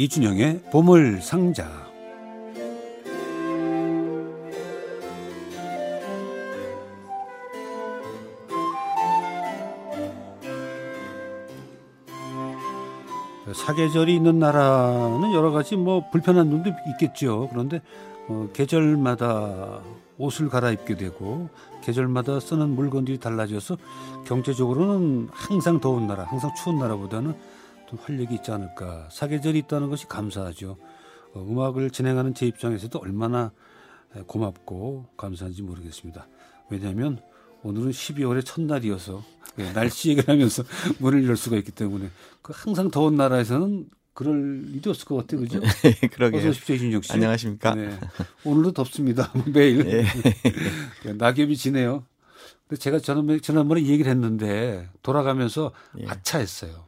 [0.00, 1.66] 이준영의 보물 상자.
[13.52, 17.48] 사계절이 있는 나라는 여러 가지 뭐 불편한 점도 있겠죠.
[17.50, 17.82] 그런데
[18.28, 19.80] 어, 계절마다
[20.16, 21.48] 옷을 갈아입게 되고
[21.82, 23.76] 계절마다 쓰는 물건들이 달라져서
[24.26, 27.34] 경제적으로는 항상 더운 나라, 항상 추운 나라보다는
[27.88, 29.08] 좀 활력이 있지 않을까.
[29.10, 30.76] 사계절이 있다는 것이 감사하죠.
[31.34, 33.52] 어, 음악을 진행하는 제 입장에서도 얼마나
[34.26, 36.26] 고맙고 감사한지 모르겠습니다.
[36.70, 37.20] 왜냐하면
[37.62, 39.24] 오늘은 12월의 첫날이어서
[39.56, 40.62] 네, 날씨 얘기를 하면서
[41.00, 42.10] 문을 열 수가 있기 때문에
[42.42, 45.60] 그 항상 더운 나라에서는 그럴 일이 없을 것 같아요, 그죠?
[45.82, 46.40] 네, 그러게요.
[46.40, 47.12] 어서 오십시오, 이준혁 씨.
[47.12, 47.74] 안녕하십니까?
[47.74, 47.98] 네.
[48.44, 49.32] 오늘도 덥습니다.
[49.52, 49.84] 매일.
[49.84, 50.04] 네.
[51.14, 52.04] 낙엽이 지네요.
[52.66, 56.06] 근데 제가 지난번에, 지난번에 얘기를 했는데 돌아가면서 예.
[56.06, 56.87] 아차했어요.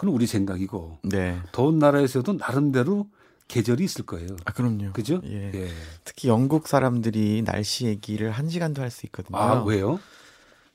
[0.00, 0.96] 그건 우리 생각이고.
[1.02, 1.38] 네.
[1.52, 3.06] 더운 나라에서도 나름대로
[3.48, 4.28] 계절이 있을 거예요.
[4.46, 4.94] 아, 그럼요.
[4.94, 5.20] 그죠?
[5.26, 5.50] 예.
[5.52, 5.68] 예.
[6.04, 9.36] 특히 영국 사람들이 날씨 얘기를 한 시간도 할 수 있거든요.
[9.36, 10.00] 아, 왜요?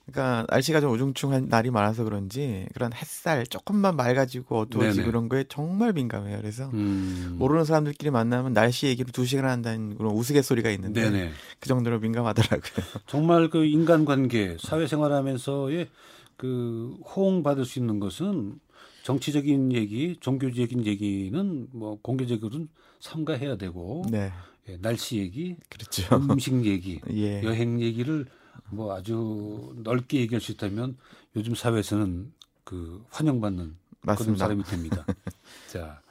[0.06, 5.06] 그러니까 날씨가 좀 우중충한 날이 많아서 그런지 그런 햇살 조금만 맑아지고 어두워지고 네네.
[5.08, 6.38] 그런 거에 정말 민감해요.
[6.38, 7.38] 그래서 음.
[7.40, 11.32] 모르는 사람들끼리 만나면 날씨 얘기를 두 시간 한다는 그런 우스갯소리가 있는데 네네.
[11.60, 12.62] 그 정도로 민감하더라고요.
[13.08, 15.90] 정말 그 인간관계, 사회생활하면서의
[16.38, 18.60] 그 호응받을 수 있는 것은
[19.06, 22.68] 정치적인 얘기, 종교적인 얘기는 뭐 공개적으로는
[23.00, 24.34] 삼가해야 되고 네.
[24.68, 26.16] 예, 날씨 얘기, 그렇죠.
[26.16, 27.44] 음식 얘기, 예.
[27.44, 28.26] 여행 얘기를
[28.72, 30.98] 뭐 아주 넓게 얘기할 수 있다면
[31.36, 34.16] 요즘 사회에서는 그 환영받는 맞습니다.
[34.16, 35.06] 그런 사람이 됩니다.
[35.72, 36.02] 자,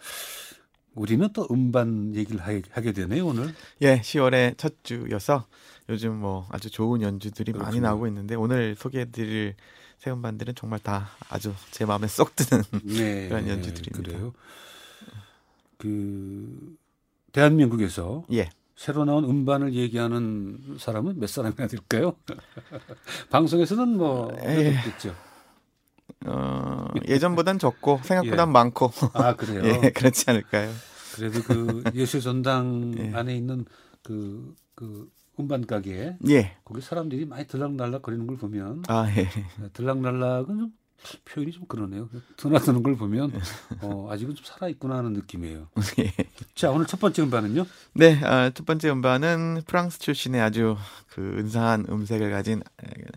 [0.95, 3.53] 우리는 또 음반 얘기를 하게 되네요 오늘.
[3.83, 5.49] 예, 10월의 첫 주여서
[5.89, 7.69] 요즘 뭐 아주 좋은 연주들이 그렇군요.
[7.69, 9.57] 많이 나오고 있는데 오늘 소개해드릴
[10.05, 14.13] 새 음반들은 정말 다 아주 제 마음에 쏙 드는 네, 그런 연주들입니다.
[14.13, 14.35] 그래요.
[15.79, 16.77] 그
[17.33, 18.51] 대한민국에서 예.
[18.77, 22.17] 새로 나온 음반을 얘기하는 사람은 몇 사람이나 될까요?
[23.31, 25.17] 방송에서는 뭐겠죠.
[26.27, 28.53] 어, 예전보단 적고 생각보단 예.
[28.53, 28.93] 많고.
[29.15, 29.63] 아 그래요?
[29.85, 30.71] 예, 그렇지 않을까요?
[31.15, 33.11] 그래도 그 예술 전당 예.
[33.15, 33.65] 안에 있는
[34.03, 36.17] 그그 그 음반 가게.
[36.29, 36.57] 예.
[36.65, 38.85] 거기 사람들이 많이 들락날락 거리는 걸 보면.
[38.89, 39.29] 아, 예.
[39.73, 42.09] 들락날락은 좀 표현이 좀 그러네요.
[42.37, 43.33] 드나드는 걸 보면
[43.83, 45.69] 어, 아직은 좀 살아 있구나 하는 느낌이에요.
[45.99, 46.13] 예.
[46.55, 47.67] 자, 오늘 첫 번째 음반은요?
[47.95, 50.77] 네, 어, 첫 번째 음반은 프랑스 출신의 아주
[51.09, 52.63] 그 은사한 음색을 가진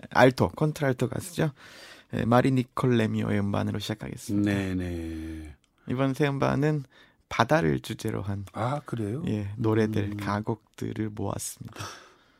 [0.09, 1.51] 알토, 컨트랄토 가수죠.
[2.25, 4.51] 마리 니콜 레미오의 음반으로 시작하겠습니다.
[4.51, 4.75] 네네.
[4.75, 5.55] 네.
[5.89, 6.83] 이번 새 음반은
[7.29, 9.23] 바다를 주제로 한 아, 그래요?
[9.27, 10.17] 예, 노래들, 음.
[10.17, 11.83] 가곡들을 모았습니다.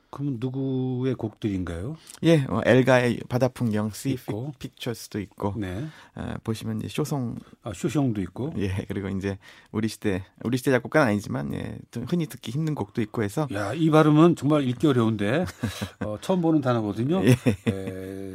[0.09, 1.97] 그럼 누구의 곡들인가요?
[2.23, 4.53] 예, 어, 엘가의 바다 풍경, 시 있고.
[4.57, 5.85] 픽처스도 있고, 네.
[6.15, 9.37] 어, 보시면 이제 쇼송, 아, 쇼송도 있고, 예, 그리고 이제
[9.71, 13.89] 우리 시대, 우리 시대 작곡가는 아니지만, 예, 흔히 듣기 힘든 곡도 있고 해서, 야, 이
[13.89, 15.45] 발음은 정말 읽기 어려운데,
[16.05, 17.21] 어, 처음 보는 단어거든요.
[17.25, 17.31] 예.
[17.67, 18.33] 에,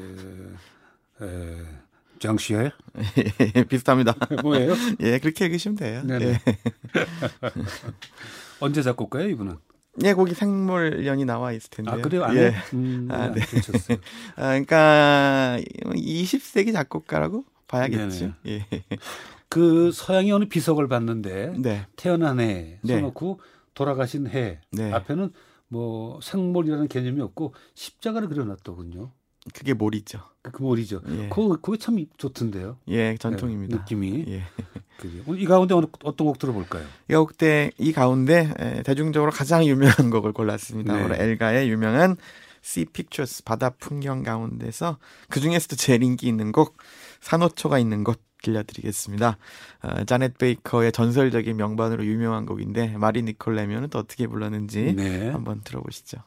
[1.22, 1.82] 에,
[2.22, 2.71] 장시에
[3.56, 4.15] 예, 비슷합니다.
[4.43, 4.75] 뭐예요?
[5.00, 6.03] 예, 그렇게 읽으시면 돼요.
[6.05, 6.41] 네 예.
[8.61, 9.56] 언제 작곡가요, 이분은?
[10.04, 11.94] 예, 거기 생물연이 나와 있을 텐데요.
[11.94, 12.25] 아, 그래요?
[12.25, 12.54] 안 예.
[12.72, 13.41] 음, 아, 네.
[14.36, 18.32] 아, 그러니까 20세기 작곡가라고 봐야겠죠.
[18.47, 18.66] 예.
[19.48, 21.86] 그 서양의 어느 비석을 봤는데 네.
[21.97, 22.94] 태어난 해 네.
[22.94, 23.50] 써놓고 네.
[23.75, 24.91] 돌아가신 해 네.
[24.92, 25.31] 앞에는
[25.69, 29.10] 뭐 생물이라는 개념이 없고 십자가를 그려놨더군요.
[29.53, 30.20] 그게 몰이죠.
[30.42, 31.03] 그, 그 몰이죠.
[31.08, 31.28] 예.
[31.28, 32.78] 그, 그게 참 좋던데요.
[32.88, 33.76] 예, 전통입니다.
[33.76, 34.25] 네, 느낌이.
[34.28, 34.44] 예.
[35.36, 36.84] 이 가운데 어느, 어떤 곡 들어볼까요?
[37.08, 41.08] 이 가운데, 이 가운데 에, 대중적으로 가장 유명한 곡을 골랐습니다.
[41.08, 41.22] 네.
[41.22, 42.16] 엘가의 유명한
[42.64, 44.98] Sea Pictures 바다 풍경 가운데서
[45.28, 46.76] 그 중에서도 제일 인기 있는 곡
[47.20, 49.38] 산호초가 있는 곳 들려드리겠습니다.
[49.82, 55.31] 어, 자넷 베이커의 전설적인 명반으로 유명한 곡인데 마리 니콜 레면은 또 어떻게 불렀는지 네.
[55.31, 56.19] 한번 들어보시죠.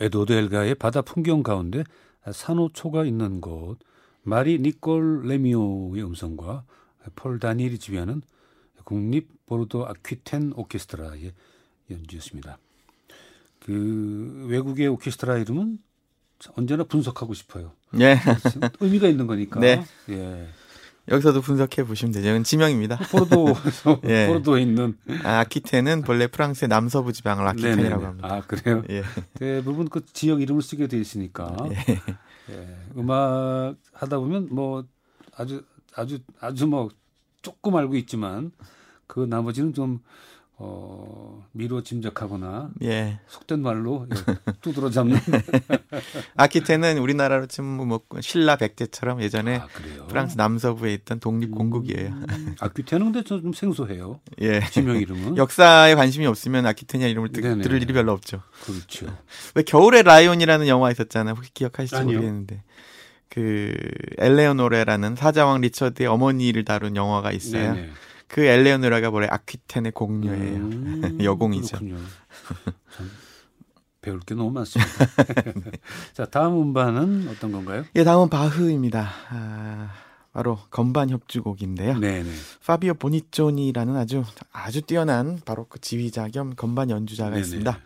[0.00, 1.84] 에드워드 엘가의 바다 풍경 가운데
[2.30, 3.78] 산호초가 있는 곳
[4.22, 6.64] 마리 니콜 레미오의 음성과
[7.16, 8.22] 폴 다니엘이 지휘하는
[8.84, 11.32] 국립 보르도 아키텐 오케스트라의
[11.90, 12.58] 연주였습니다.
[13.60, 15.78] 그 외국의 오케스트라 이름은
[16.56, 17.72] 언제나 분석하고 싶어요.
[18.00, 18.18] 예.
[18.80, 19.58] 의미가 있는 거니까.
[19.60, 19.84] 네.
[20.10, 20.48] 예.
[21.10, 22.28] 여기서도 분석해 보시면 되죠.
[22.28, 22.98] 이건 지명입니다.
[23.10, 23.54] 보르도
[24.08, 24.26] 예.
[24.26, 28.04] 보르도에 있는 아, 아키테는 본래 프랑스의 남서부 지방을 아키텐이라고 네네네.
[28.04, 28.28] 합니다.
[28.28, 28.82] 아 그래요?
[28.90, 29.02] 예.
[29.34, 32.00] 대부분 그 지역 이름을 쓰게 돼 있으니까 예.
[32.50, 34.84] 예, 음악 하다 보면 뭐
[35.36, 35.64] 아주
[35.94, 36.88] 아주 아주 뭐
[37.42, 38.52] 조금 알고 있지만
[39.06, 40.00] 그 나머지는 좀
[40.60, 43.20] 어, 미로 짐작하거나 예.
[43.28, 44.16] 속된 말로 예,
[44.60, 45.16] 두드러 잡는
[46.34, 49.68] 아키테는 우리나라로 치면 뭐 신라 백제처럼 예전에 아.
[50.08, 52.08] 프랑스 남서부에 있던 독립 공국이에요.
[52.08, 54.18] 음, 아퀴테는 근데 좀 생소해요.
[54.40, 54.60] 예.
[54.70, 57.62] 지명 이름은 역사에 관심이 없으면 아키테냐 이름을 듣, 네네.
[57.62, 58.42] 들을 일이 별로 없죠.
[58.64, 59.16] 그렇죠.
[59.54, 61.34] 왜 겨울의 라이온이라는 영화 있었잖아요.
[61.36, 62.16] 혹시 기억하실지 아니요.
[62.16, 62.64] 모르겠는데.
[63.28, 63.76] 그
[64.18, 67.74] 엘레오노레라는 사자왕 리처드의 어머니를 다룬 영화가 있어요.
[67.74, 67.90] 네네.
[68.28, 70.56] 그 엘레오노라가 뭐래 아퀴텐의 공녀예요.
[70.56, 71.78] 음, 여공이죠.
[74.00, 74.92] 배울 게 너무 많습니다.
[76.14, 77.84] 자 다음 음반은 어떤 건가요?
[77.96, 79.10] 예, 다음은 바흐입니다.
[79.30, 79.90] 아,
[80.32, 81.98] 바로 건반 협주곡인데요.
[81.98, 82.30] 네네.
[82.64, 84.22] 파비오 보니조니라는 아주
[84.52, 87.40] 아주 뛰어난 바로 그 지휘자 겸 건반 연주자가 네네.
[87.40, 87.80] 있습니다.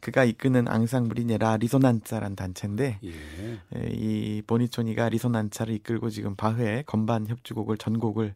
[0.00, 3.10] 그가 이끄는 앙상블이 네라 리소난자라는 단체인데 예.
[3.10, 8.32] 에, 이 보니조니가 리소난자를 이끌고 지금 바흐의 건반 협주곡을 전곡을 어,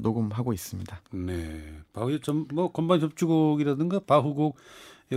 [0.00, 1.02] 녹음하고 있습니다.
[1.12, 1.80] 네.
[1.92, 4.56] 바흐의 좀뭐 건반 협주곡이라든가 바흐곡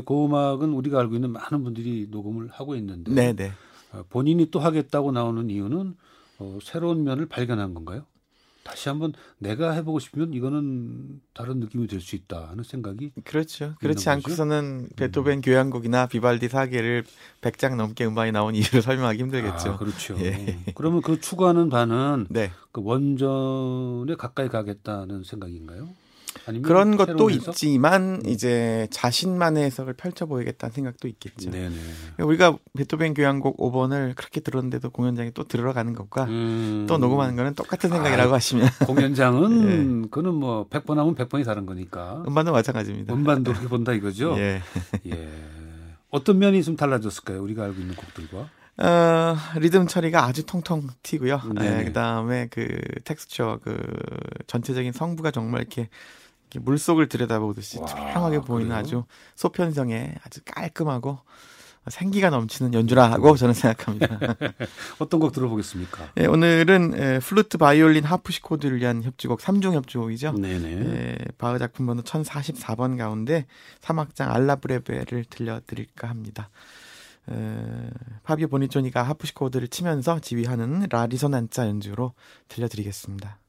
[0.05, 3.51] 그 음악은 우리가 알고 있는 많은 분들이 녹음을 하고 있는데 네, 네.
[3.91, 5.95] 어, 본인이 또 하겠다고 나오는 이유는
[6.39, 8.05] 어, 새로운 면을 발견한 건가요?
[8.63, 13.75] 다시 한번 내가 해보고 싶으면 이거는 다른 느낌이 될 수 있다 하는 생각이 그렇죠.
[13.79, 14.09] 그렇지?
[14.09, 17.03] 않고서는 베토벤 교향곡이나 비발디 사계를
[17.41, 19.71] 100장 넘게 음반이 나온 이유를 설명하기 힘들겠죠.
[19.71, 20.15] 아, 그렇죠.
[20.19, 20.59] 예.
[20.75, 22.51] 그러면 그 추구하는 바는 네.
[22.71, 25.89] 그 원전에 가까이 가겠다는 생각인가요?
[26.63, 27.49] 그런 것도 새로운 해석?
[27.49, 31.51] 있지만 이제 자신만의 해석을 펼쳐 보이겠다는 생각도 있겠죠.
[31.51, 31.75] 네네.
[32.19, 37.89] 우리가 베토벤 교향곡 5번을 그렇게 들었는데도 공연장에 또 들어가는 것과 음, 또 녹음하는 거는 똑같은
[37.89, 43.13] 생각이라고 아, 하시면 공연장은 그는 뭐 100번 하면 100번이 다른 거니까 음반도 마찬가지입니다.
[43.13, 44.35] 음반도 그렇게 본다 이거죠.
[44.39, 44.61] 예.
[45.07, 45.29] 예.
[46.09, 47.41] 어떤 면이 좀 달라졌을까요?
[47.41, 48.49] 우리가 알고 있는 곡들과.
[48.77, 51.41] 어, 리듬 처리가 아주 통통 튀고요.
[51.61, 53.77] 예, 그다음에 그 텍스처 그
[54.47, 55.89] 전체적인 성부가 정말 이렇게
[56.59, 58.79] 물속을 들여다보듯이 와, 투명하게 보이는 그래요?
[58.79, 59.03] 아주
[59.35, 61.19] 소편성의 아주 깔끔하고
[61.89, 64.19] 생기가 넘치는 연주라고 저는 생각합니다.
[64.99, 66.11] 어떤 곡 들어보겠습니까?
[66.17, 70.33] 예, 오늘은 에, 플루트, 바이올린, 하프시코드를 위한 협주곡 3중 협주곡이죠.
[70.33, 70.69] 네네.
[70.69, 73.47] 예, 바흐 작품 번호 1044번 가운데
[73.81, 76.51] 3악장 알라브레베를 들려드릴까 합니다.
[77.31, 77.89] 에,
[78.23, 82.13] 파비오 보니조니가 하프시코드를 치면서 지휘하는 라 리소난자 연주로
[82.47, 83.40] 들려드리겠습니다.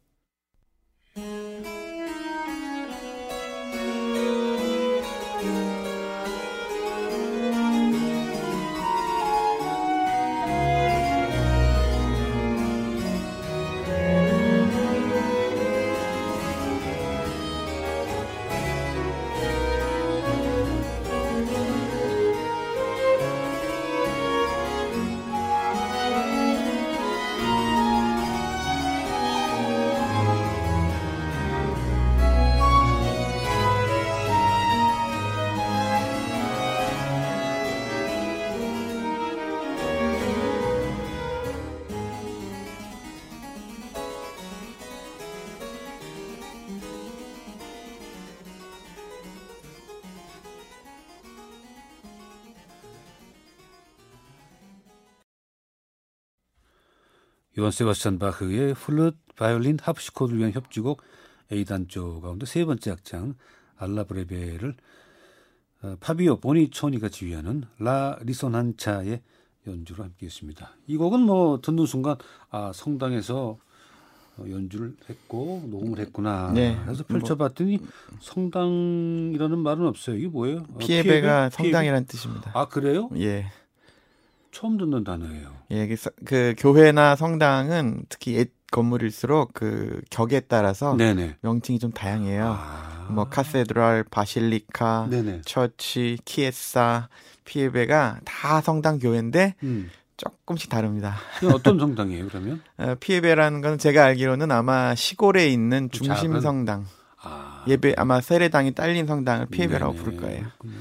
[57.59, 61.03] 요한 세바스찬 바흐의 플룻, 바이올린, 하프시코드를 위한 협주곡
[61.53, 63.35] A단조 가운데 세 번째 악장
[63.77, 64.75] alla breve를
[65.83, 69.21] 어, 파비오 보니초니가 지휘하는 라 리소난차의
[69.67, 70.77] 연주로 함께했습니다.
[70.87, 72.17] 이 곡은 뭐 듣는 순간
[72.51, 73.59] 아 성당에서
[74.39, 76.53] 어, 연주를 했고 녹음을 했구나.
[76.55, 76.79] 네.
[76.85, 77.81] 그래서 펼쳐봤더니
[78.21, 80.17] 성당이라는 말은 없어요.
[80.17, 80.65] 이게 뭐예요?
[80.73, 81.63] 어, pieve가 pieve?
[81.65, 82.51] 성당이라는 뜻입니다.
[82.55, 83.11] 아 그래요?
[83.17, 83.47] 예.
[84.53, 85.49] 처음 듣는 단어예요.
[85.71, 91.37] 예, 그, 서- 그 교회나 성당은 특히 옛 건물일수록 그 격에 따라서 네네.
[91.43, 92.57] 명칭이 좀 다양해요.
[92.59, 93.09] 아.
[93.11, 95.43] 뭐 cathedral, 바실리카, 네네.
[95.45, 97.09] church, chiesa,
[97.45, 99.91] pieve가 다 성당 교회인데 음.
[100.17, 101.17] 조금씩 다릅니다.
[101.53, 102.63] 어떤 성당이에요 그러면?
[102.79, 106.41] 어, pieve라는 건 제가 알기로는 아마 시골에 있는 좀 중심 작은?
[106.41, 106.87] 성당,
[107.23, 107.65] 아.
[107.69, 109.95] 예배 아마 세례당이 딸린 성당을 pieve라고.
[109.95, 110.43] 부를 거예요.
[110.45, 110.75] 그렇군요.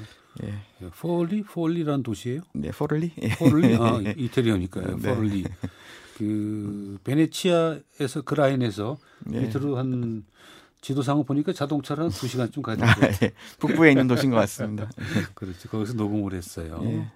[0.43, 0.89] 예.
[0.99, 1.43] 포올리?
[1.43, 2.41] 포올리라는 도시예요?
[2.53, 3.11] 네, 포를리.
[3.21, 3.29] 예.
[3.29, 3.75] 포올리?
[3.75, 4.97] 아, 이태리어니까요.
[4.97, 5.13] 네.
[5.13, 5.45] 포올리.
[6.17, 9.41] 그 베네치아에서 그 라인에서 네.
[9.41, 10.23] 밑으로 한
[10.81, 13.31] 지도상을 보니까 자동차로 한 2시간쯤 가야 아, 되고 예.
[13.59, 14.89] 북부에 있는 도시인 것 같습니다.
[15.35, 15.67] 그렇지.
[15.67, 16.79] 거기서 녹음을 했어요.
[16.83, 17.11] 예.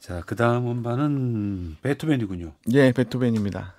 [0.00, 2.52] 자, 그다음 음반은 베토벤이군요.
[2.72, 3.74] 예, 베토벤입니다.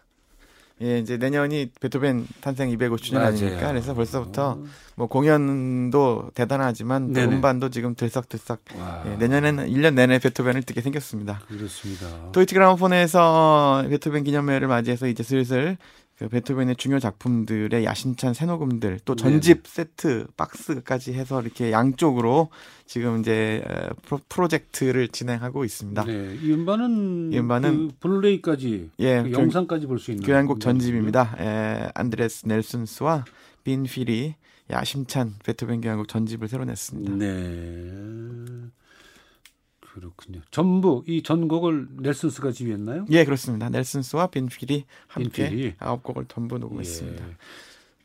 [0.82, 3.28] 예, 이제 내년이 베토벤 탄생 250주년 맞아요.
[3.28, 3.68] 아닙니까?
[3.68, 4.60] 그래서 벌써부터
[4.96, 7.22] 뭐 공연도 대단하지만 또.
[7.22, 8.60] 음반도 지금 들썩들썩.
[8.80, 9.04] 와.
[9.08, 11.42] 예, 내년에는 1년 내내 베토벤을 듣게 생겼습니다.
[11.48, 12.32] 그렇습니다.
[12.32, 15.78] 도이치 그라모폰에서 베토벤 기념회를 맞이해서 이제 슬슬
[16.20, 22.50] 그 베토벤의 중요 작품들의 야심찬 새 녹음들 또 전집 세트 박스까지 해서 이렇게 양쪽으로
[22.86, 26.04] 지금 이제 어, 프로- 프로젝트를 진행하고 있습니다.
[26.04, 30.60] 네, 이 음반은 이 음반은 그 블루레이까지 예, 그 교- 영상까지 볼 수 있는 교향곡.
[30.60, 31.36] 전집입니다.
[31.40, 33.24] 에, 안드리스 넬손스와
[33.64, 34.36] 빈 필이
[34.70, 37.16] 야심찬 베토벤 교향곡 전집을 새로 냈습니다.
[37.16, 37.26] 네.
[39.94, 40.42] 그렇군요.
[40.52, 43.06] 전부 이 전곡을 넬슨스가 지휘했나요?
[43.10, 43.70] 예, 그렇습니다.
[43.70, 45.76] 넬슨스와 빈 필이 함께.
[45.80, 47.26] 아홉 곡을 전부 녹음했습니다.
[47.28, 47.32] 예.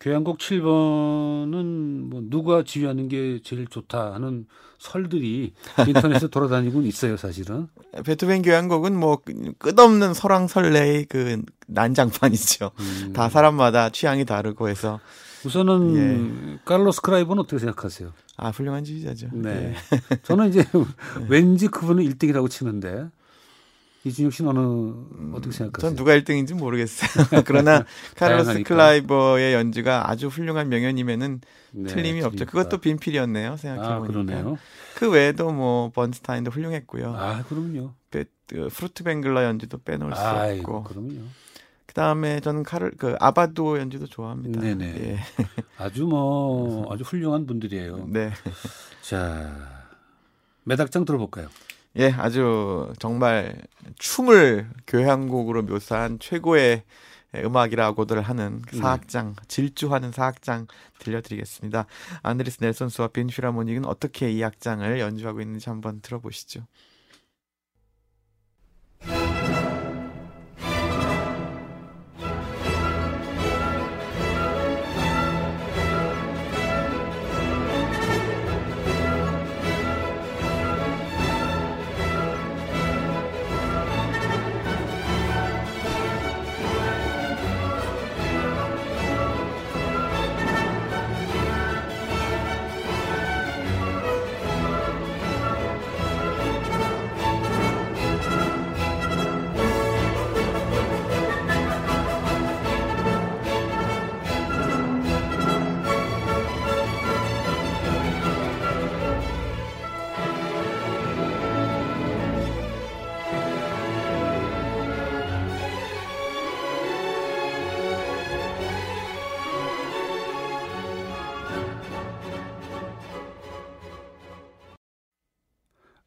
[0.00, 1.64] 교향곡 7번은
[2.08, 4.46] 뭐 누가 지휘하는 게 제일 좋다 하는
[4.78, 5.52] 설들이
[5.88, 7.68] 인터넷에 돌아다니고 있어요, 사실은.
[8.04, 12.70] 베토벤 교향곡은 뭐 끝- 끝없는 설왕설래의 그 난장판이죠.
[12.78, 13.12] 음.
[13.14, 15.00] 다 사람마다 취향이 다르고 해서
[15.44, 16.58] 우선은 예.
[16.64, 18.12] 칼로스 크라이버는 어떻게 생각하세요?
[18.36, 19.28] 아 훌륭한 지휘자죠.
[19.32, 19.74] 네.
[19.92, 20.16] 예.
[20.22, 20.64] 저는 이제
[21.28, 23.08] 왠지 그분은 1등이라고 치는데
[24.04, 25.90] 이준형 씨는 어느 어떻게 생각하세요?
[25.90, 27.26] 전 누가 1등인지 모르겠어요.
[27.46, 27.84] 그러나
[28.16, 28.62] 카를로스.
[28.64, 31.40] 클라이버의 연주가 아주 훌륭한 명연임에는
[31.72, 32.44] 네, 틀림이 없죠.
[32.44, 32.50] 틀리니까.
[32.50, 33.56] 그것도 빈필이었네요.
[33.56, 34.12] 생각해 아, 보니까.
[34.12, 34.58] 그러네요.
[34.96, 37.14] 그 외에도 뭐 번스타인도 훌륭했고요.
[37.16, 37.94] 아, 그럼요.
[38.10, 40.84] 그, 그 푸르트벵글러 연주도 빼놓을 수 없고.
[40.84, 41.22] 그럼요.
[41.94, 44.60] 그다음에 저는 카를 그 아바도 연주도 좋아합니다.
[44.60, 44.84] 네네.
[44.84, 45.20] 예.
[45.78, 48.08] 아주 뭐 아주 훌륭한 분들이에요.
[48.08, 48.32] 네.
[49.00, 49.86] 자,
[50.64, 51.46] 몇 악장 들어볼까요?
[51.96, 53.62] 예, 아주 정말
[53.96, 56.82] 춤을 교향곡으로 묘사한 최고의
[57.36, 58.80] 음악이라고들 하는 그 네.
[58.80, 60.66] 사악장, 질주하는 사악장
[60.98, 61.86] 들려드리겠습니다.
[62.24, 66.66] 안드레스 넬슨스와 빈 휘라모닉은 어떻게 이 악장을 연주하고 있는지 한번 들어보시죠.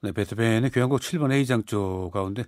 [0.08, 2.46] 네, 베토벤의 교향곡 7번 A장조 가운데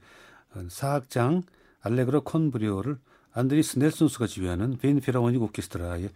[0.70, 1.44] 사악장
[1.82, 2.98] 알레그로 콘브리오를
[3.34, 6.10] 안드리스 넬슨스가 지휘하는 빈 피라모닉 오케스트라의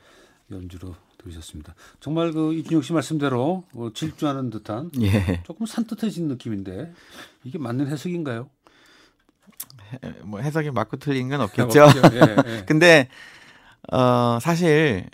[0.51, 1.75] 연주로 들으셨습니다.
[1.99, 5.43] 정말 그 이준혁 씨 말씀대로 어, 질주하는 듯한 예.
[5.43, 6.93] 조금 산뜻해진 느낌인데
[7.43, 8.49] 이게 맞는 해석인가요?
[10.23, 11.87] 뭐 해석이 맞고 틀린 건 없겠죠.
[12.13, 12.63] 예, 예.
[12.65, 13.09] 근데
[13.91, 15.09] 어 사실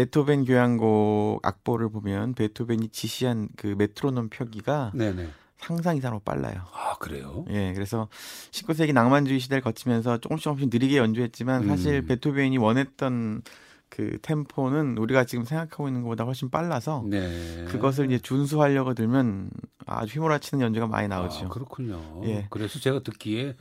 [0.00, 5.30] 베토벤 교향곡 악보를 보면 베토벤이 지시한 그 메트로놈 표기가 네네.
[5.56, 6.60] 상상 이상으로 빨라요.
[6.74, 7.46] 아 그래요?
[7.48, 8.06] 예, 그래서
[8.50, 12.06] 19세기 낭만주의 시대를 거치면서 조금씩 조금씩 느리게 연주했지만 사실 음.
[12.08, 13.40] 베토벤이 원했던
[13.88, 17.64] 그 템포는 우리가 지금 생각하고 있는 것보다 훨씬 빨라서 네.
[17.68, 19.48] 그것을 이제 준수하려고 들면
[19.86, 21.46] 아주 휘몰아치는 연주가 많이 나오죠.
[21.46, 22.20] 아, 그렇군요.
[22.26, 22.46] 예.
[22.50, 23.56] 그래서 제가 듣기에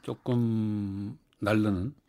[0.00, 2.00] 조금 날르는 그-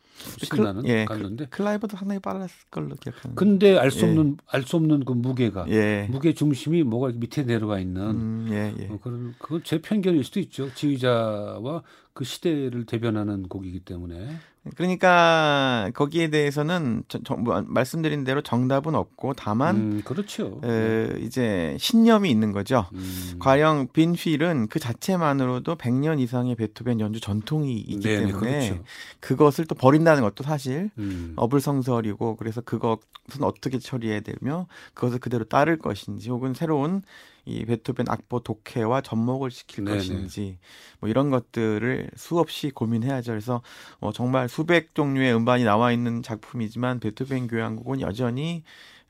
[0.44, 3.36] 신나는 예, 갔는데 클라이버도 상당히 빨랐을 걸로 기억하는데.
[3.36, 4.10] 근데 알수 예.
[4.10, 6.08] 없는 알수 없는 그 무게가 예.
[6.10, 8.88] 무게 중심이 뭐가 밑에 내려가 있는 음, 예, 예.
[8.88, 10.74] 어, 그런 그건 제 편견일 수도 있죠.
[10.74, 14.38] 지휘자와 그 시대를 대변하는 곡이기 때문에
[14.76, 20.62] 그러니까 거기에 대해서는 저, 저, 뭐, 말씀드린 대로 정답은 없고 다만 음, 그렇죠.
[20.64, 22.86] 에, 이제 신념이 있는 거죠.
[22.94, 28.84] 음, 과연 빈필은 그 자체만으로도 100년 이상의 베토벤 연주 전통이 있기 네네, 때문에 그렇죠.
[29.20, 35.80] 그것을 또 버린다는 것도 사실 음, 어불성설이고 그래서 그것은 어떻게 처리해야 되며 그것을 그대로 따를
[35.80, 37.02] 것인지 혹은 새로운
[37.46, 39.98] 이 베토벤 악보 독해와 접목을 시킬 네네.
[39.98, 40.58] 것인지
[41.00, 43.32] 뭐 이런 것들을 수없이 고민해야죠.
[43.32, 43.62] 그래서
[44.00, 48.64] 어, 정말 수백 종류의 음반이 나와 있는 작품이지만 베토벤 교향곡은 여전히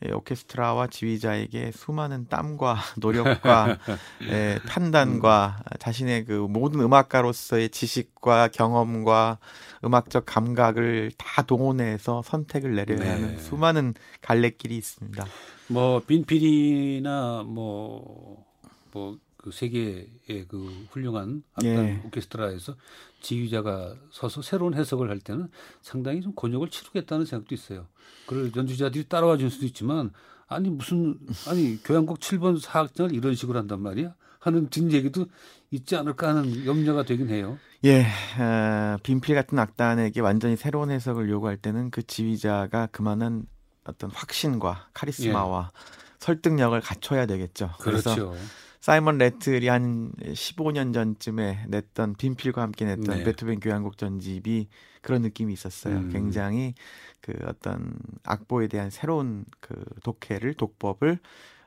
[0.04, 3.78] 예, 오케스트라와 지휘자에게 수많은 땀과 노력과
[4.32, 9.40] 예, 판단과 자신의 그 모든 음악가로서의 지식과 경험과
[9.84, 13.10] 음악적 감각을 다 동원해서 선택을 내려야 네.
[13.10, 15.26] 하는 수많은 갈래길이 있습니다.
[15.70, 22.02] 뭐 빈필이나 뭐뭐 그 세계의 그 훌륭한 악단 예.
[22.06, 22.76] 오케스트라에서
[23.22, 25.50] 지휘자가 서서 새로운 해석을 할 때는
[25.82, 27.88] 상당히 좀 곤욕을 치르겠다는 생각도 있어요.
[28.28, 30.12] 그걸 연주자들이 따라와 줄 수도 있지만
[30.46, 35.26] 아니 무슨 아니 교향곡 7번 사악장을 이런 식으로 한단 말이야 하는 뒷 얘기도
[35.72, 37.58] 있지 않을까 하는 염려가 되긴 해요.
[37.86, 38.06] 예,
[38.40, 43.48] 어, 빈필 같은 악단에게 완전히 새로운 해석을 요구할 때는 그 지휘자가 그만한
[43.86, 45.80] 어떤 확신과 카리스마와 예.
[46.20, 47.72] 설득력을 갖춰야 되겠죠.
[47.80, 48.32] 그렇죠.
[48.32, 48.36] 그래서
[48.82, 53.24] 사이먼 레틀이 한 15년 전쯤에 냈던 빈필과 함께 냈던 네.
[53.24, 54.68] 베토벤 교향곡 전집이
[55.02, 55.98] 그런 느낌이 있었어요.
[55.98, 56.10] 음.
[56.12, 56.74] 굉장히
[57.22, 61.20] 그 어떤 악보에 대한 새로운 그 독해를 독법을 어,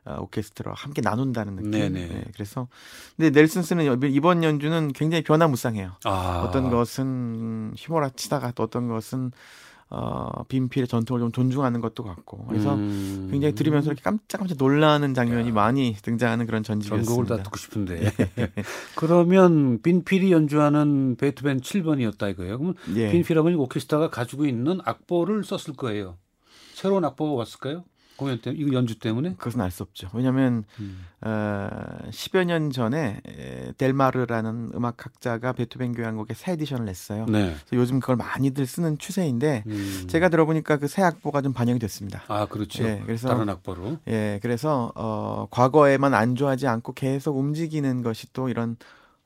[0.06, 1.70] 오케스트라와 함께 나눈다는 느낌.
[1.70, 2.06] 네네.
[2.08, 2.68] 네, 그래서
[3.16, 5.92] 근데 넬슨스는 이번 연주는 굉장히 변화무쌍해요.
[6.04, 6.44] 아.
[6.46, 9.32] 어떤 것은 휘몰아치다가 또 어떤 것은
[9.90, 13.28] 어, 빈필의 전통을 좀 존중하는 것도 같고 그래서 음...
[13.30, 15.52] 굉장히 들으면서 이렇게 깜짝깜짝 놀라는 장면이 야.
[15.52, 17.06] 많이 등장하는 그런 전집이었습니다.
[17.06, 18.10] 전곡을 다 듣고 싶은데
[18.96, 22.58] 그러면 빈필이 연주하는 베토벤 7번이었다 이거예요.
[22.58, 23.12] 그러면 예.
[23.12, 26.16] 빈필하면 오케스트라가 가지고 있는 악보를 썼을 거예요.
[26.72, 27.84] 새로운 악보가 왔을까요?
[28.16, 29.34] 공연 때 이거 연주 때문에?
[29.36, 30.08] 그것은 알 수 없죠.
[30.14, 31.04] 왜냐하면 음.
[31.20, 31.68] 어,
[32.10, 33.20] 10여 년 전에
[33.78, 37.26] 델마르라는 음악학자가 베토벤 교향곡의 새 에디션을 냈어요.
[37.26, 37.54] 네.
[37.66, 40.04] 그래서 요즘 그걸 많이들 쓰는 추세인데 음.
[40.08, 42.22] 제가 들어보니까 그 새 악보가 좀 반영이 됐습니다.
[42.28, 42.84] 아 그렇죠.
[42.84, 43.98] 예, 그래서 다른 악보로.
[44.06, 48.76] 예, 그래서 어, 과거에만 안주하지 않고 계속 움직이는 것이 또 이런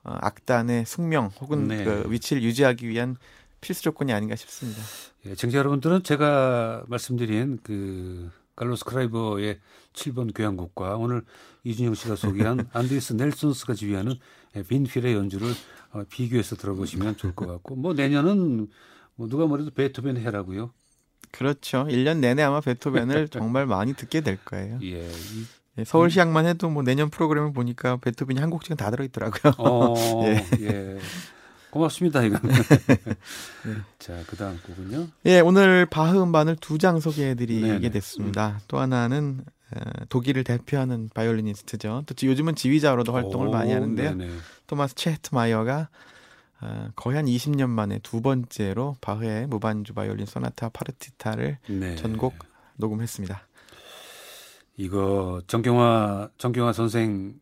[0.04, 1.84] 어, 악단의 숙명 혹은 네.
[1.84, 3.16] 그 위치를 유지하기 위한
[3.60, 4.80] 필수 조건이 아닌가 싶습니다.
[5.26, 9.60] 예, 청자 여러분들은 제가 말씀드린 그 칼로스 크라이버의
[9.92, 11.22] 7번 교향곡과 오늘
[11.62, 14.16] 이준영 씨가 소개한 안드리스 넬슨스가 지휘하는
[14.68, 15.48] 빈필의 연주를
[15.92, 18.66] 어, 비교해서 들어보시면 좋을 것 같고 뭐 내년은
[19.14, 20.72] 뭐 누가 뭐래도 베토벤 해라고요.
[21.30, 21.86] 그렇죠.
[21.88, 24.80] 1년 내내 아마 베토벤을 정말 많이 듣게 될 거예요.
[24.82, 25.08] 예.
[25.78, 29.52] 예 서울 시향만 해도 뭐 내년 프로그램을 보니까 베토벤이 한 곡씩은 다 들어 있더라고요.
[29.58, 29.94] 어,
[30.26, 30.44] 예.
[30.62, 30.98] 예.
[31.70, 32.40] 고맙습니다, 이건.
[33.66, 33.74] 네.
[33.98, 35.08] 자, 그 다음 곡은요?
[35.26, 38.48] 예, 오늘 바흐 음반을 두 장 소개해 드리게 됐습니다.
[38.48, 38.58] 음.
[38.68, 39.44] 또 하나는
[40.08, 42.04] 독일을 대표하는 바이올리니스트죠.
[42.06, 44.14] 또 요즘은 지휘자로도 활동을 오, 많이 하는데요.
[44.14, 44.32] 네네.
[44.66, 45.88] 토마스 체트마이어가
[46.60, 51.96] 어, 거의 한 20년 만에 두 번째로 바흐의 무반주 바이올린 소나타 파르티타를 네.
[51.96, 52.34] 전곡
[52.76, 53.46] 녹음했습니다.
[54.76, 57.34] 이거 정경화 정경화 선생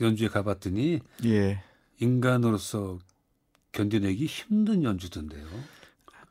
[0.00, 1.62] 연주에 가봤더니 예.
[2.00, 2.98] 인간으로서
[3.72, 5.46] 견뎌내기 힘든 연주던데요.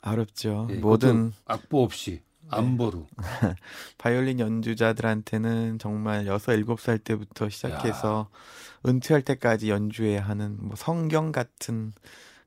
[0.01, 0.67] 어렵죠.
[0.71, 3.55] 예, 모든 악보 없이 안보로 네.
[3.97, 8.89] 바이올린 연주자들한테는 정말 6, 7살 때부터 시작해서 야.
[8.89, 11.93] 은퇴할 때까지 연주해야 하는 뭐 성경 같은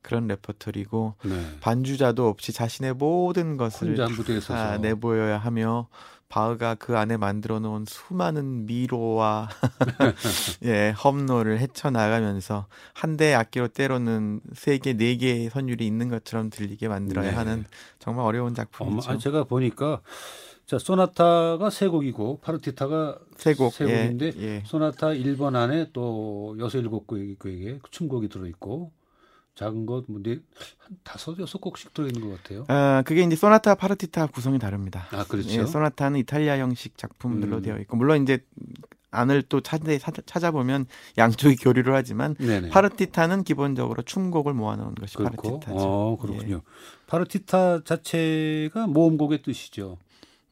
[0.03, 1.59] 그런 레퍼토리고 네.
[1.61, 3.97] 반주자도 없이 자신의 모든 것을
[4.47, 5.89] 다 내보여야 하며
[6.35, 9.49] 바흐가 그 안에 만들어 놓은 수많은 미로와
[10.65, 16.89] 예, 험로를 헤쳐나가면서 한 대의 악기로 때로는 세 개, 네 개의 선율이 있는 것처럼 들리게
[16.89, 17.37] 만들어야 네.
[17.37, 17.65] 하는
[18.01, 19.13] 정말 어려운 작품이죠.
[19.13, 20.01] 어, 제가 보니까
[20.67, 23.73] 자, 소나타가 세 곡이고 파르티타가 세 곡.
[23.73, 24.63] 세 곡인데 예, 예.
[24.67, 28.91] 소나타 1번 안에 또 여섯 일곱 곡에게 춤곡이 들어 있고
[29.55, 30.39] 작은 것, 뭐, 네,
[30.79, 32.65] 한 다섯, 여섯 곡씩 들어있는 것 같아요.
[32.69, 35.07] 아, 그게 이제 소나타, 파르티타 구성이 다릅니다.
[35.13, 35.51] 아, 그렇죠.
[35.51, 37.63] 예, 소나타는 이탈리아 형식 작품들로 음.
[37.63, 38.45] 되어 있고, 물론 이제
[39.13, 40.87] 안을 또 찾아, 찾아보면
[41.19, 42.71] 양쪽이 교류를 하지만, 네네.
[42.71, 45.61] 파르티타는 기본적으로 춤곡을 모아놓은 것이 그렇고?
[45.61, 45.79] 파르티타죠.
[45.79, 46.57] 어, 그렇군요.
[46.57, 46.61] 예.
[47.07, 49.99] 파르티타 자체가 모음곡의 뜻이죠.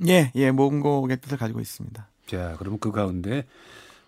[0.07, 2.09] 예, 예, 모음곡의 뜻을 가지고 있습니다.
[2.27, 3.47] 자, 그러면 그 가운데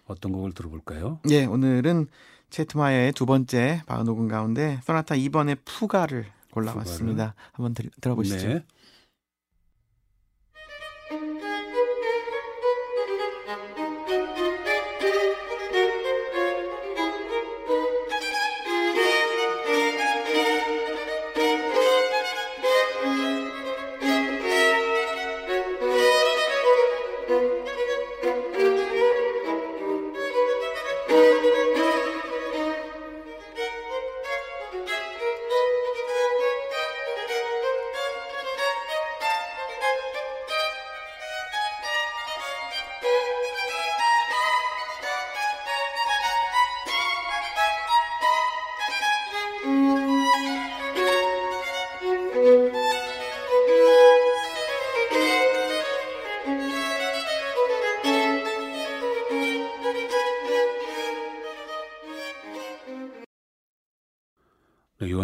[0.06, 1.18] 어떤 곡을 들어볼까요?
[1.30, 2.06] 예, 오늘은
[2.50, 7.34] 체트마이어의 두 번째 바흐 녹음 가운데 소나타 2번의 푸가를 골라봤습니다.
[7.34, 7.50] 푸가를.
[7.52, 8.48] 한번 들, 들어보시죠.
[8.48, 8.64] 네.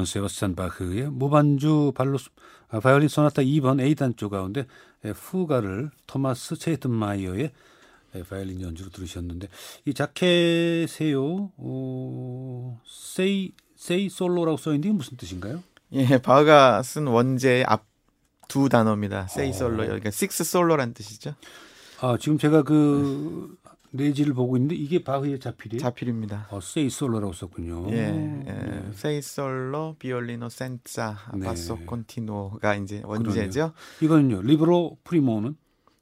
[0.01, 2.19] 네, 요한 세바스찬 바흐의 무반주 발로
[2.69, 4.67] 아, 바이올린 소나타 2번 A단조 가운데
[5.05, 7.51] 예, 푸가를 토마스 체트마이어의
[8.15, 9.49] 예, 바이올린 연주로 들으셨는데
[9.87, 11.53] 이 자켓에요.
[11.57, 15.63] 어, sei sei solo라고 써 있는데 무슨 뜻인가요?
[15.93, 17.91] 예, 바흐가 쓴 원제의 앞
[18.51, 19.29] 두 단어입니다.
[19.29, 21.35] sei solo, 그러니까 six solo란 뜻이죠.
[22.01, 23.57] 아 지금 제가 그
[23.93, 25.81] 내지를 보고 있는데 이게 바흐의 자필이에요?
[25.81, 26.49] 자필입니다.
[26.51, 27.87] 어, sei solo라고 썼군요.
[27.91, 28.53] 예, 예.
[28.53, 28.89] 네.
[28.93, 31.47] sei solo, violino senza, 네.
[31.47, 33.73] basso continuo가 이제 원제죠.
[34.01, 34.43] 이거는요.
[34.43, 35.57] libro primo는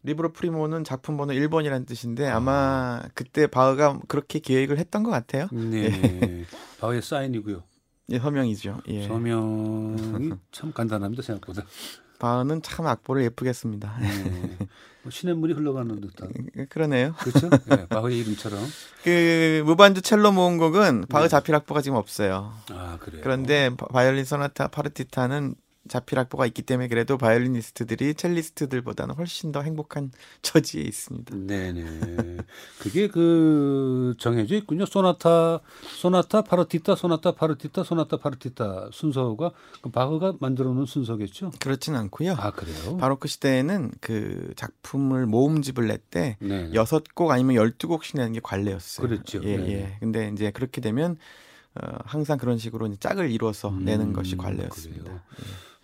[0.04, 5.48] libro primo는 작품 번호 1번이라는 뜻인데 아마 그때 바흐가 그렇게 계획을 했던 것 같아요.
[5.52, 6.44] 네.
[6.80, 7.62] 바흐의 사인이고요.
[8.10, 8.80] 예, 서명이죠.
[8.88, 9.06] 예.
[9.06, 11.64] 서명이 참 간단합니다 생각보다.
[12.18, 13.96] 바흐는 참 악보를 예쁘게 씁니다.
[14.00, 14.08] 네.
[15.02, 16.32] 뭐 시냇물이 흘러가는 듯한.
[16.68, 17.14] 그러네요.
[17.20, 17.48] 그렇죠?
[17.66, 18.58] 네, 바흐의 이름처럼.
[19.04, 21.28] 그 무반주 첼로 모음곡은 바흐 네.
[21.28, 22.52] 자필 악보가 지금 없어요.
[22.70, 23.20] 아 그래요.
[23.22, 25.54] 그런데 바- 바이올린 소나타 파르티타는
[25.88, 30.10] 자필 악보가 있기 때문에 그래도 바이올리니스트들이 첼리스트들보다는 훨씬 더 행복한
[30.42, 31.34] 처지에 있습니다.
[31.34, 32.38] 네네.
[32.78, 34.86] 그게 그 정해져 있군요.
[34.86, 39.50] 소나타, 소나타, 파르티타, 소나타, 파르티타, 소나타, 파르티타 순서가
[39.82, 41.52] 그 바흐가 만들어 놓은 순서겠죠.
[41.60, 42.34] 그렇진 않고요.
[42.38, 42.96] 아 그래요.
[42.98, 46.70] 바로크 시대에는 그 작품을 모음집을 낼때 네.
[46.74, 49.06] 여섯 곡 아니면 열두 곡씩 내는 게 관례였어요.
[49.06, 49.40] 그랬죠.
[49.44, 49.72] 예, 네.
[49.72, 49.96] 예.
[50.00, 51.16] 근데 이제 그렇게 되면
[51.74, 53.30] 어, 항상 그런 식으로 짝을
[53.84, 55.04] 내는 음, 것이 관례였습니다.
[55.04, 55.20] 그래요.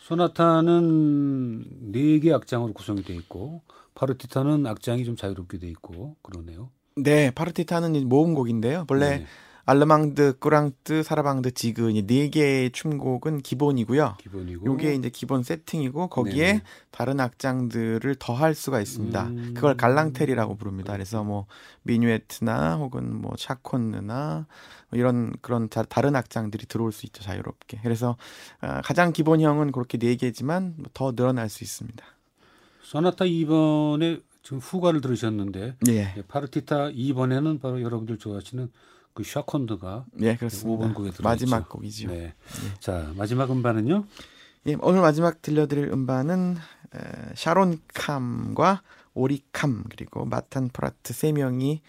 [0.04, 3.62] 소나타는 네 개 악장으로 구성이 돼 있고
[3.94, 6.68] 파르티타는 악장이 좀 자유롭게 돼 있고 그러네요.
[6.96, 8.84] 네, 파르티타는 모음곡인데요.
[8.90, 9.26] 원래 네,
[9.66, 14.16] 알르망드, 꾸랑트, 사라방드, 지그 이네 개의 춤곡은 기본이고요.
[14.20, 14.66] 기본이고.
[14.66, 16.62] 요게 이제 기본 세팅이고 거기에 네네.
[16.90, 19.26] 다른 악장들을 더할 수가 있습니다.
[19.26, 19.52] 음.
[19.54, 20.92] 그걸 갈랑테리라고 부릅니다.
[20.92, 21.46] 그래서 뭐
[21.84, 24.46] 미뉴에트나 혹은 뭐 샤콘느나
[24.90, 27.80] 뭐 이런 그런 자- 다른 악장들이 들어올 수 있죠 자유롭게.
[27.82, 28.16] 그래서
[28.60, 32.04] 아, 가장 기본형은 그렇게 네 개지만 뭐더 늘어날 수 있습니다.
[32.82, 38.70] 소나타 2번에 지금 후가를 들으셨는데 예, 예, 파르티타 2번에는 바로 여러분들 좋아하시는
[39.14, 40.86] 그 샤콘드가 예 그렇습니다.
[40.86, 42.08] 5번 곡에 들어 마지막 곡이죠.
[42.08, 42.34] 네.
[42.80, 44.04] 자 마지막 음반은요.
[44.66, 46.56] 예, 오늘 마지막 들려드릴 음반은
[46.94, 46.98] 에,
[47.34, 48.82] 샤론 캄과
[49.14, 51.80] 오리 캄 그리고 마탄 프라트 세 명이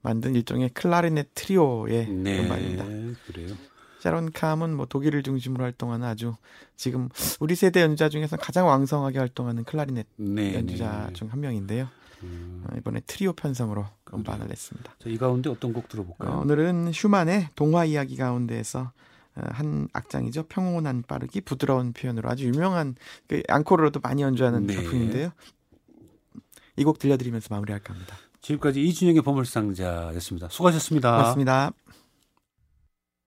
[0.00, 2.40] 만든 일종의 클라리넷 트리오의 네.
[2.40, 2.84] 음반입니다.
[3.26, 3.54] 그래요.
[4.00, 6.34] 샤론 캄은 뭐 독일을 중심으로 활동하는 아주
[6.76, 10.54] 지금 우리 세대 연주자 중에서 가장 왕성하게 활동하는 클라리넷 네.
[10.54, 11.12] 연주자 네.
[11.12, 11.88] 중 한 명인데요.
[12.22, 14.94] 음, 어, 이번에 트리오 편성으로 음반을 냈습니다.
[14.98, 16.30] 자, 이 가운데 어떤 곡 들어볼까요?
[16.30, 18.92] 어, 오늘은 슈만의 동화 이야기 가운데에서
[19.36, 20.44] 어, 한 악장이죠.
[20.48, 22.94] 평온한 빠르기 부드러운 표현으로 아주 유명한
[23.28, 24.74] 그 앙코르로도 많이 연주하는 네.
[24.74, 25.30] 작품인데요.
[26.76, 28.16] 이 곡 들려드리면서 마무리할까 합니다.
[28.40, 30.48] 지금까지 이준영의 보물상자였습니다.
[30.48, 31.10] 수고하셨습니다.
[31.10, 31.72] 고맙습니다.